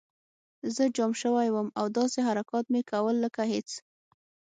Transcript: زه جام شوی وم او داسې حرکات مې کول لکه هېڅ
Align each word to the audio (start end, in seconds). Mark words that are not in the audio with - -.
زه 0.75 0.83
جام 0.95 1.11
شوی 1.21 1.47
وم 1.51 1.67
او 1.79 1.85
داسې 1.97 2.19
حرکات 2.27 2.65
مې 2.73 2.81
کول 2.91 3.15
لکه 3.25 3.41
هېڅ 3.53 3.69